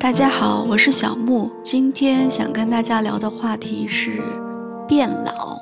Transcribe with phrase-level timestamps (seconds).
[0.00, 1.52] 大家好，我是小木。
[1.62, 4.22] 今天想跟大家聊的话题是
[4.88, 5.60] 变老。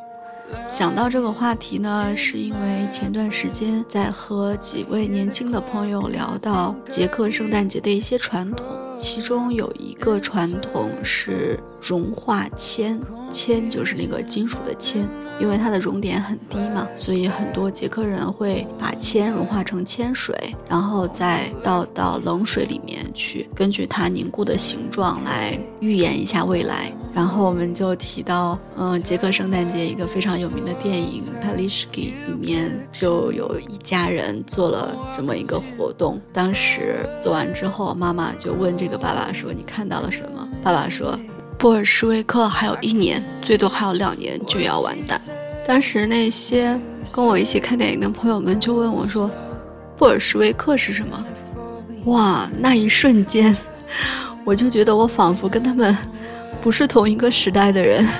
[0.68, 15.08] 想到这个话题呢，是因为前段时间在和几位年轻的朋友聊到捷克圣诞节的一些传统，其中有一个传统是融化铅，铅就是那个金属的铅。
[15.40, 26.92] 因为它的熔点很低嘛，所以很多捷克人会把铅融化成铅水，然后再倒到冷水里面去，根据它凝固的形状来预言一下未来。
[27.18, 36.20] 然后我们就提到，嗯，捷克圣诞节一个非常有名的电影《p a l i s h k i 里面就有一家人做了这么一个活动。
[36.32, 41.18] 当时做完之后，妈妈就问这个爸爸说：“你看到了什么？”爸爸说。
[41.58, 45.20] 布尔什维克还有一年，最多还有两年就要完蛋。
[45.66, 46.80] 当时那些
[47.10, 49.28] 跟我一起看电影的朋友们就问我说
[49.98, 51.26] ：“布尔什维克是什么？”
[52.06, 53.56] 哇，那一瞬间，
[54.44, 55.96] 我就觉得我仿佛跟他们
[56.60, 58.06] 不是同一个时代的人。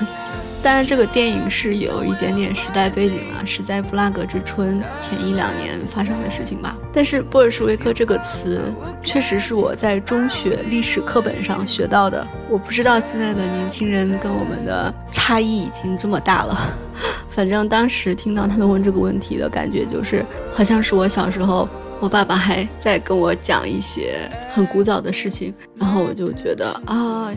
[0.61, 6.77] 当然，这个电影是有一点点时代背景啊，是在布拉格之春前一两年发生的事情吧。
[6.91, 8.61] 但是布尔什维克这个词，
[9.01, 12.27] 确实是我在中学历史课本上学到的。
[12.49, 16.59] 我不知道现在的年轻人跟我们的差异已经这么大了。
[17.31, 21.69] 反正当时听到他们问这个问题的感觉，就是好像是我小时候，
[22.01, 27.31] 我爸爸还在跟我讲一些很古早的事情，然后我就觉得啊。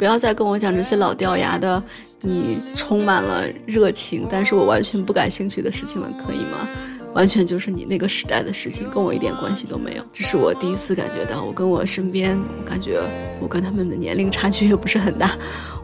[0.00, 1.82] 不要再跟我讲这些老掉牙的，
[2.22, 6.66] 你充满了热情，但是我完全不感兴趣的事情了，可以吗？
[7.12, 10.04] 完全就是你那个时代的事情，跟我一点关系都没有。
[10.10, 12.98] 这是我第一次感觉到，我跟我身边，我感觉
[13.42, 15.36] 我跟他们的年龄差距也不是很大，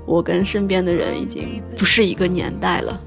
[0.07, 2.99] 我跟身边的人已经不是一个年代了。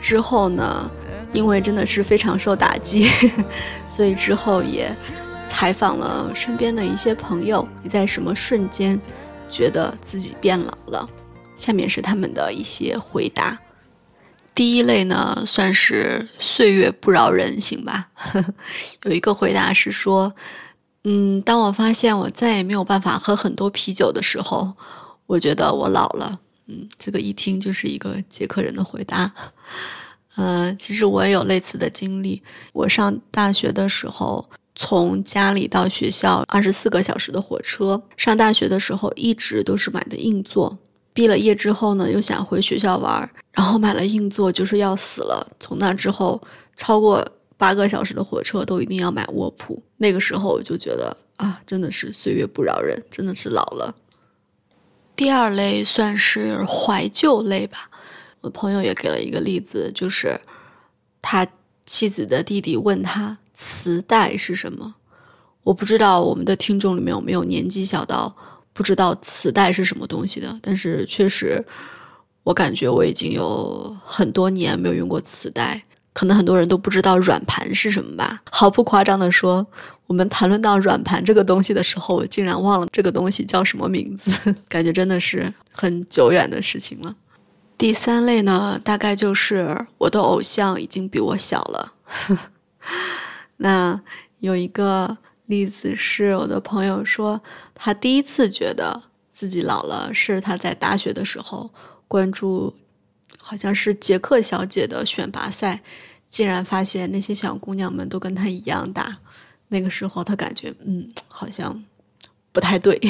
[0.00, 0.90] 之后呢，
[1.32, 3.08] 因为真的是非常受打击，
[3.88, 4.92] 所以之后也
[5.46, 9.00] 采访了身边的一些朋友，你在什么瞬间？
[9.48, 11.08] 觉得自己变老了，
[11.56, 13.58] 下面是他们的一些回答。
[14.54, 18.08] 第一类呢，算是岁月不饶人，行吧？
[19.04, 20.34] 有一个回答是说，
[21.02, 24.74] 嗯，当我发现我再也没有办法喝很多啤酒的时候，
[25.26, 26.38] 我觉得我老了。
[26.66, 29.32] 嗯，这个一听就是一个捷克人的回答。
[30.36, 32.42] 呃，其实我也有类似的经历。
[32.72, 34.48] 我上大学的时候。
[34.74, 40.76] 从家里到学校二十四个小时的火车，上大学的时候一直都是买的硬座。
[41.12, 45.46] 毕了业之后呢，又想回学校玩，然后买了硬座，就是要死了。
[45.60, 46.42] 从那之后，
[46.74, 47.24] 超过
[47.56, 49.80] 八个小时的火车都一定要买卧铺。
[49.98, 53.94] 那个时候我就觉得啊，真的是岁月不饶人，真的是老了。
[55.14, 57.88] 第二类算是怀旧类吧。
[58.40, 60.40] 我朋友也给了一个例子，就是
[61.22, 61.46] 他
[61.86, 63.38] 妻子的弟弟问他。
[63.54, 64.94] 磁带是什么？
[65.62, 68.34] 我不知道我们的听众里面有没有年纪小到
[68.72, 70.58] 不知道磁带是什么东西的。
[70.60, 71.64] 但是确实，
[72.42, 75.82] 我感觉我已经有很多年没有用过磁带。
[76.12, 78.40] 可能很多人都不知道软盘是什么吧？
[78.48, 79.66] 毫不夸张的说，
[80.06, 87.12] 我们谈论到软盘这个东西的时候，我竟然忘了这个东西叫什么名字， 感觉真的是很久远的事情了。
[87.76, 91.92] 第三类呢，大概就是我的偶像已经比我小了。
[93.56, 94.00] 那
[94.40, 95.16] 有一个
[95.46, 97.40] 例子是我的朋友说，
[97.74, 101.70] 他第一次觉得自己老了，是他在大学的时候
[102.08, 102.74] 关注，
[103.38, 105.82] 好像是杰克小姐的选拔赛，
[106.28, 109.18] 竟然发现那些小姑娘们都跟他一样大。
[109.68, 111.84] 那个时候他感觉，嗯，好像
[112.52, 113.00] 不太对。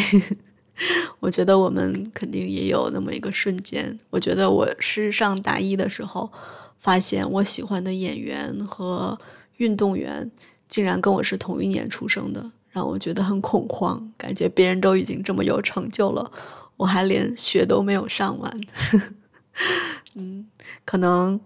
[1.21, 3.97] 我觉得我们肯定也有那么一个瞬间。
[4.11, 6.31] 我觉得我是上大一的时候，
[6.79, 9.19] 发现我喜欢的演员和。
[9.59, 10.31] 运动员
[10.69, 16.33] 竟然跟我是同一年出生的，让我觉得很恐慌，感觉别人都已经这么有成就了，
[16.77, 18.61] 我还连学都没有上完。
[20.15, 20.47] 嗯，
[20.85, 21.39] 可能，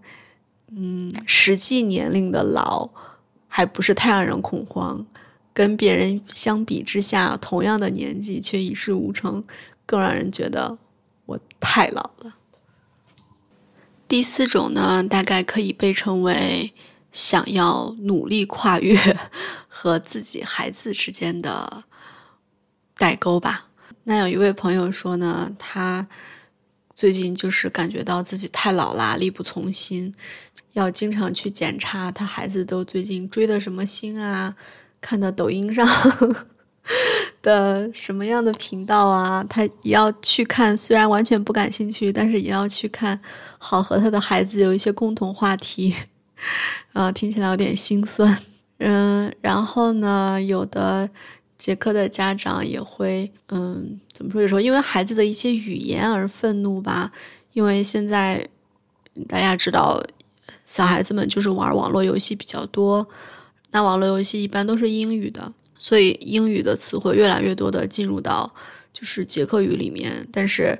[0.71, 2.89] 嗯，实际年龄的老
[3.47, 5.05] 还不是太让人恐慌，
[5.53, 9.43] 跟别人相比之下，同样的年纪却一事无成，
[9.85, 10.77] 更让人觉得
[11.27, 12.35] 我太老了。
[14.07, 16.73] 第四种呢，大概可以被称为。
[17.11, 18.97] 想要努力跨越
[19.67, 21.83] 和自己孩子之间的
[22.97, 23.67] 代沟吧。
[24.03, 26.07] 那有一位朋友说呢，他
[26.93, 30.13] 最近就是感觉到自己太老啦，力不从心，
[30.73, 34.55] 要经常去检查他孩子都最近追的什么星啊，
[34.99, 35.87] 看的抖音上
[37.41, 40.77] 的什么样的频道啊，他也要去看。
[40.77, 43.19] 虽然完全不感兴趣，但是也要去看，
[43.57, 45.95] 好和他的孩子有一些共同话题。
[46.93, 48.37] 啊，听起来有点心酸。
[48.77, 51.09] 嗯，然后呢，有的
[51.57, 54.41] 杰克的家长也会，嗯，怎么说？
[54.41, 57.11] 有时候因为孩子的一些语言而愤怒吧。
[57.53, 58.47] 因为现在
[59.27, 60.01] 大家知道，
[60.63, 63.05] 小孩子们就是玩网络游戏比较多，
[63.71, 68.53] 那网络游戏一般都是英语的，所以英语的词汇越来越多的进入到
[68.93, 70.79] 就是捷克语里面，但是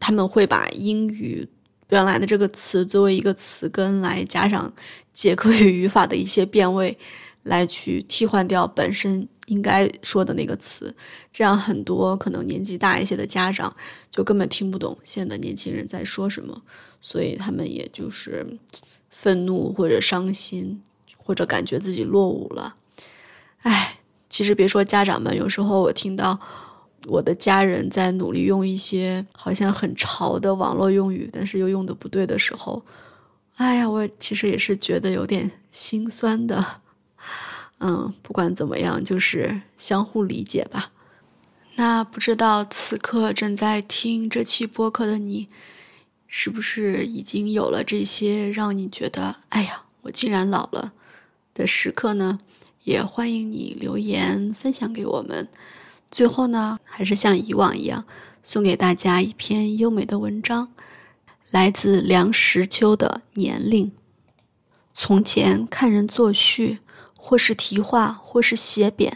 [0.00, 1.46] 他们会把英语
[1.90, 4.72] 原来的这个词作为一个词根来加上
[5.12, 6.98] 捷克语语法的一些变位，
[7.42, 9.28] 来去替换掉本身。
[9.46, 10.94] 应该说的那个词，
[11.32, 13.74] 这样很多可能年纪大一些的家长
[14.08, 16.62] 就根本听不懂现在的年轻人在说什么，
[17.00, 18.46] 所以他们也就是
[19.08, 20.80] 愤怒或者伤心，
[21.16, 22.76] 或者感觉自己落伍了。
[23.62, 23.98] 唉，
[24.28, 26.38] 其实别说家长们，有时候我听到
[27.06, 32.82] 我的家人在努力用一些好像很潮的网络用语，但是又用的不对的时候，
[33.56, 36.82] 哎呀，我其实也是觉得有点心酸的。
[37.80, 40.92] 嗯，不管怎么样，就是相互理解吧。
[41.76, 45.48] 那不知道此刻正在听这期播客的你，
[46.26, 50.92] 是不是已经有了这些让你觉得“哎呀，我竟然老了”
[51.54, 52.40] 的时刻呢？
[52.84, 55.48] 也欢迎你留言分享给我们。
[56.10, 58.04] 最后呢，还是像以往一样，
[58.42, 60.72] 送给大家一篇优美的文章，
[61.50, 63.86] 来自梁实秋的《年龄》。
[64.92, 66.78] 从前看人作序。
[67.22, 69.12] 或是题画，或是写匾，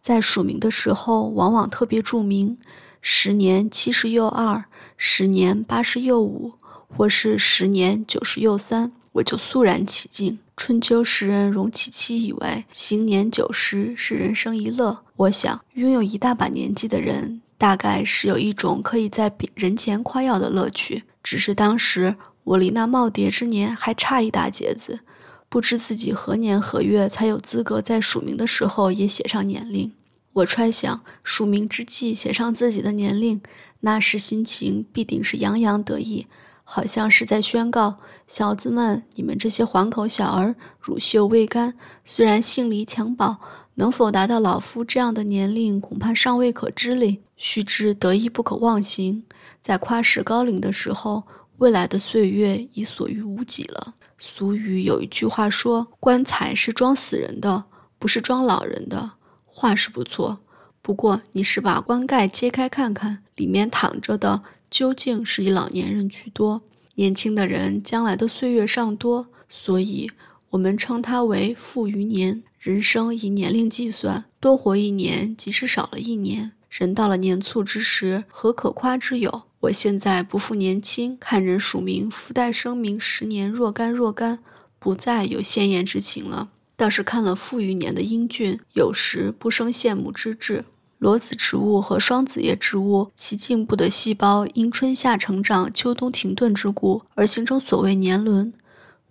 [0.00, 2.56] 在署名的时候，往往特别注明
[3.02, 4.66] “十年七十又二，
[4.96, 6.52] 十年八十又五，
[6.88, 10.38] 或是十年九十又三”，我就肃然起敬。
[10.62, 15.02] 春秋时人荣其期以为行年九十是人生一乐。
[15.16, 21.04] 我想，拥有一大把年纪的人，大概是有一种可以在别人前夸耀的乐趣。
[21.22, 22.14] 只是当时
[22.44, 25.00] 我离那耄耋之年还差一大截子。
[25.48, 29.90] 不知自己何年何月才有资格在署名的时候也写上年龄。
[30.34, 33.40] 我揣想，署名之际写上自己的年龄，
[33.80, 36.26] 那时心情必定是洋洋得意，
[36.72, 37.96] 好像是在宣告：
[38.28, 41.74] 小子们，你们这些黄口小儿，乳臭未干，
[42.04, 43.38] 虽然姓李襁褓，
[43.74, 47.24] 能否达到老夫这样的年龄，恐怕尚未可知哩。
[47.36, 49.24] 须知得意不可忘形，
[49.60, 51.24] 在夸世高龄的时候，
[51.56, 53.94] 未来的岁月已所余无几了。
[54.16, 57.64] 俗语有一句话说：“棺材是装死人的，
[57.98, 59.10] 不是装老人的。”
[59.44, 60.38] 话是不错，
[60.82, 66.62] 不过你是把棺盖揭开看看，里面躺着的究竟是以老年人居多。
[66.94, 70.10] 年轻的人将来的岁月尚多，所以
[70.50, 72.42] 我们称它为“富余年”。
[72.60, 76.52] 人生以年龄计算，多活一年即是少了一年。
[76.68, 79.44] 人到了年卒之时，何可夸之有？
[79.60, 84.40] 我现在不复年轻，看人署名附带声明十年若干若干，
[84.78, 86.50] 不再有鲜艳之情了。
[86.80, 90.64] 倒是看了富余年的英俊，有时不生羡慕之志。
[90.96, 98.50] 裸子植物和双子叶植物，其茎部的细胞因春夏成长、秋冬停顿之故，而形成所谓年轮。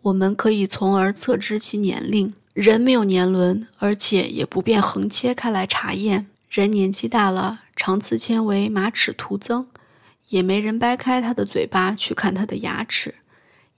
[0.01, 2.33] 我们可以从而测知其年龄。
[2.53, 6.25] 人没有年轮，而且也不便横切开来查验。
[6.49, 9.67] 人年纪大了，长刺纤维马齿徒增。
[10.29, 13.13] 也没人掰开他的嘴巴去看他的牙齿，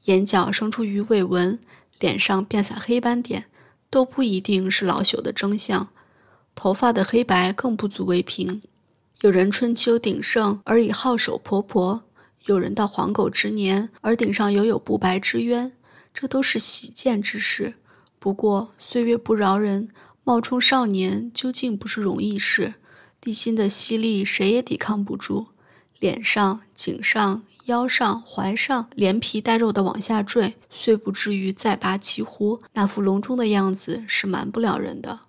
[0.05, 1.59] 眼角生出鱼尾纹，
[1.99, 3.47] 脸上变散黑斑点，
[3.91, 5.89] 都不一定是老朽的征象。
[6.55, 8.63] 头发的黑白更不足为凭。
[9.21, 12.01] 有人春秋鼎盛而已好手婆婆，
[12.45, 15.71] 有人到黄狗之年而顶上犹有不白之冤，
[16.11, 17.75] 这都是喜见之事。
[18.17, 19.89] 不过岁月不饶人，
[20.23, 22.73] 冒充少年究竟不是容易事，
[23.19, 25.47] 地心的吸力谁也抵抗不住。
[25.99, 35.21] 脸上、颈上、腰上、怀上，连皮带肉的往下坠，虽不至于再拔其胡，那副隆中的样子是瞒不了人的。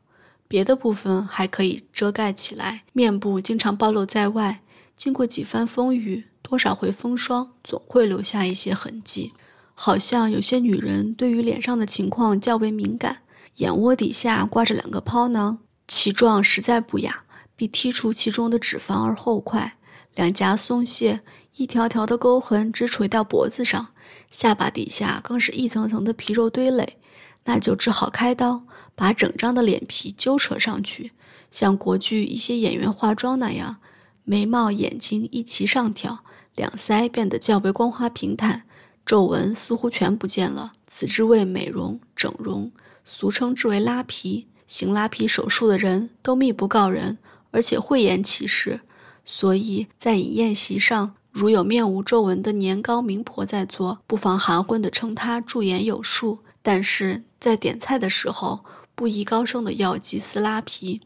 [0.49, 4.61] 别的部分还可以遮盖起来，面部经常暴露在外，
[4.97, 9.33] 经过几番风雨，多少回风霜，总会留下一些痕迹。
[9.75, 13.19] 好像有些女人对于脸上的情况较为敏感，
[13.57, 17.23] 眼窝底下挂着两个泡囊，其状实在不雅，
[17.55, 19.79] 必剔除其中的脂肪而后快。
[20.15, 21.21] 两颊松懈，
[21.57, 23.89] 一条条的沟痕直垂到脖子上，
[24.31, 26.99] 下巴底下更是一层层的皮肉堆垒，
[27.45, 28.63] 那就只好开刀，
[28.95, 31.13] 把整张的脸皮揪扯上去，
[31.51, 33.77] 像国剧一些演员化妆那样，
[34.25, 38.65] 眉毛、眼睛一齐上挑，两腮变得较为光滑平坦，
[39.07, 40.73] 皱纹似乎全不见了。
[40.87, 42.71] 此之谓美容整容，
[43.05, 44.47] 俗称之为拉皮。
[44.67, 47.19] 行拉皮手术的人都密不告人，
[47.51, 48.81] 而且讳言其事。
[49.25, 56.41] 所以在饮宴席上，如有面无皱纹的年高名婆在座，不妨含混地称她驻颜有术。
[56.63, 58.65] 但是在点菜的时候，
[58.95, 61.01] 不宜高声地要鸡丝拉皮。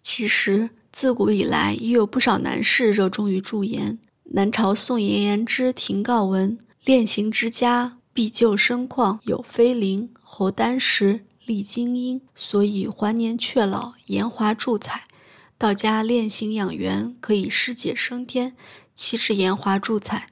[0.00, 3.98] 其实自古以来，已有不少男士热衷于驻颜。
[4.30, 15.07] 南朝宋颜言之廷诰文：“练行之家，必就深旷，有飞灵，侯丹石，历精英，所以还年却老，颜华著彩。
[15.58, 18.54] 道家炼形养元，可以师解升天，
[18.94, 20.28] 岂止颜华著彩？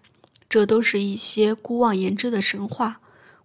[0.49, 3.01] 这都是一些孤妄言之的神话。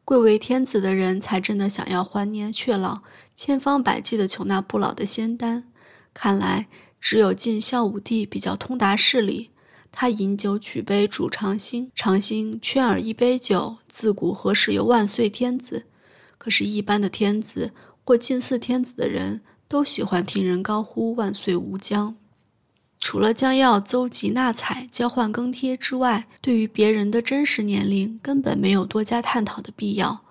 [0.06, 3.02] 贵为天子的人才真的想要还年却老，
[3.36, 5.72] 千方百计的求那不老的仙丹。
[6.14, 6.68] 看来
[7.00, 9.50] 只有晋孝武帝比较通达事理。”
[9.92, 13.78] 他饮酒举杯祝长兴，长兴劝尔一杯酒。
[13.88, 15.86] 自古何时有万岁天子？
[16.38, 17.74] 可是，一般的天子
[18.06, 19.42] 或近似天子的人
[19.72, 22.14] 都喜欢听人高呼万岁无疆。
[23.00, 30.26] 除了将要邹集纳采、交换更贴之外，对于别人的真实年龄根本没有多加探讨的必要。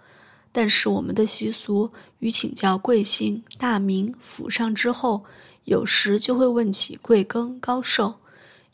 [0.53, 5.25] 但是，我们的习俗与请教贵姓、大名、府上之后，
[5.65, 8.17] 有时就会问起贵庚、高寿。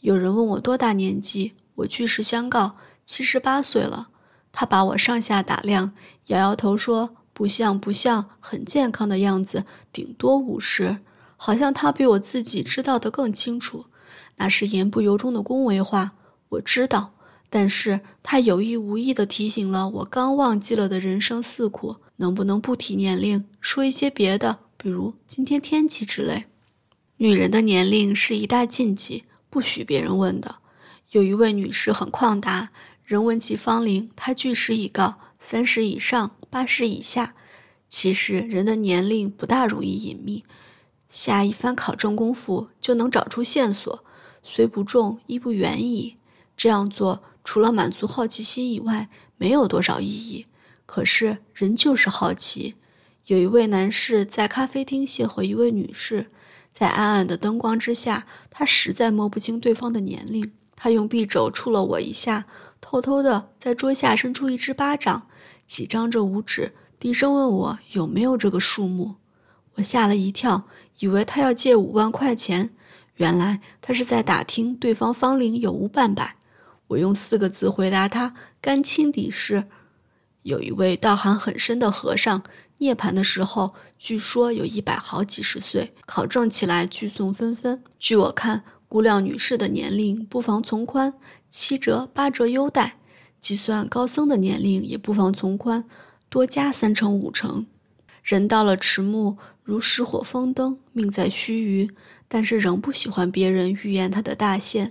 [0.00, 4.08] 有人问我多大年纪，我据实相告，七十八岁了。
[4.50, 5.92] 他把我上下打量，
[6.26, 11.00] 摇摇头说：“不像，不像，很健康的样子，顶多五十。”
[11.36, 13.84] 好像他比我自己知道的更清楚，
[14.36, 16.12] 那是言不由衷的恭维话。
[16.48, 17.12] 我知道，
[17.50, 21.96] 但是他有意无意地提醒了我刚忘记了的人生四苦。
[22.16, 26.46] 能不能不提年龄，说一些别的，比如今天天气之类？
[27.18, 29.24] 女人的年龄是一大禁忌。
[29.50, 30.56] 不许别人问的。
[31.10, 32.70] 有一位女士很旷达，
[33.04, 37.34] 人问其芳龄，她据实以告：三十以上，八十以下。
[37.86, 40.42] 其实人的年龄不大容易隐秘，
[41.06, 44.02] 下一番考证功夫就能找出线索，
[44.42, 46.16] 虽不重，亦不远矣。
[46.56, 50.46] 这样做除了满足好奇心以外，没有多少意义。
[50.86, 52.76] 可是人就是好奇。
[53.26, 56.30] 有一位男士在咖啡厅邂逅一位女士。
[56.72, 60.50] 在暗暗的灯光之下，他实在摸不清对方的年龄。
[60.74, 62.46] 他用臂肘触了我一下，
[62.80, 65.28] 偷偷的在桌下伸出一只巴掌，
[65.66, 69.16] 几张着五指，低声问我有没有这个数目。
[69.74, 70.64] 我吓了一跳，
[71.00, 72.70] 以为他要借五万块钱，
[73.16, 76.36] 原来他是在打听对方芳龄有无半百。
[76.88, 79.64] 我用四个字回答他：干亲底事。
[80.42, 82.42] 有一位道行很深的和尚。
[82.78, 87.82] 涅槃的时候，据说有一百好几十岁，考证起来聚众纷纷。
[87.98, 91.14] 据我看，估量女士的年龄，不妨从宽，
[91.48, 92.98] 七折八折优待；
[93.46, 95.84] 计算高僧的年龄，也不妨从宽，
[96.28, 97.64] 多加三成五成。
[98.24, 101.90] 人到了迟暮，如失火风灯，命在须臾，
[102.26, 104.90] 但是仍不喜欢别人预言他的大限。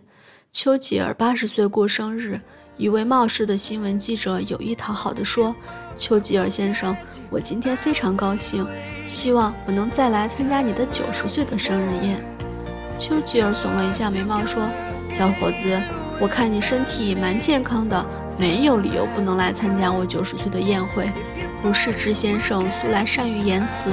[0.53, 2.39] 丘吉尔八十岁过生日。
[2.77, 5.53] 一位冒失的新闻记者有意讨好地说
[5.97, 6.95] ：“丘吉尔先生，
[7.29, 8.65] 我今天非常高兴，
[9.05, 12.23] 希望我能再来参加你的九十岁的生日宴。”
[12.97, 14.65] 丘吉尔耸了一下眉毛说
[15.11, 15.77] ：“小伙子，
[16.21, 18.05] 我看你身体蛮健康的，
[18.37, 21.09] 没有理由不能来参加我九十岁的宴会。
[21.63, 23.89] 吴世之先生素来善于言辞，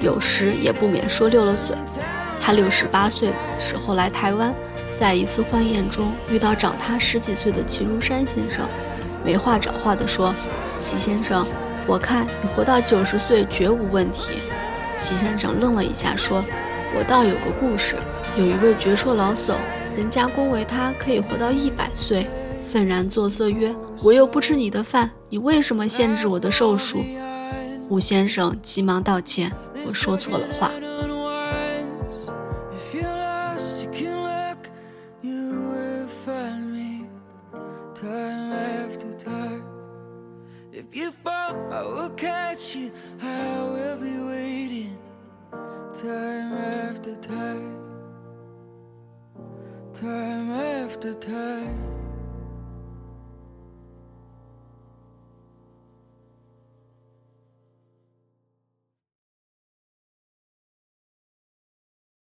[0.00, 1.74] 有时也不免说溜了嘴。
[2.40, 4.54] 他六十八岁时候来台湾。”
[4.94, 8.66] 在一次欢宴中遇到长他十几岁的齐如山先生，
[9.22, 10.34] 没话找话地说
[10.80, 11.46] ：“齐先生，
[11.86, 14.38] 我看你活到九十岁绝无问题。”
[14.96, 16.42] 齐先生愣了一下，说
[16.96, 17.94] ：“我倒有个故事，
[18.38, 19.52] 有一位绝绰老叟，
[19.94, 22.26] 人家恭维他可以活到一百岁，
[22.66, 26.98] 愤然作色曰：‘我又不吃你的饭，你为什么限制我的寿数？’
[27.88, 29.52] 吴先生急忙道歉
[29.86, 30.72] ：‘我说错了话。’”
[49.98, 51.95] time after time.